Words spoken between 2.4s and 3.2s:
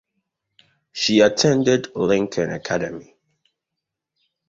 Academy.